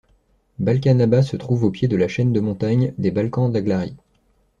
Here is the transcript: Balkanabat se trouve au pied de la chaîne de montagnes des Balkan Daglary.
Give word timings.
Balkanabat 0.57 1.21
se 1.25 1.37
trouve 1.37 1.63
au 1.63 1.69
pied 1.69 1.87
de 1.87 1.95
la 1.95 2.07
chaîne 2.07 2.33
de 2.33 2.39
montagnes 2.39 2.91
des 2.97 3.11
Balkan 3.11 3.49
Daglary. 3.49 3.93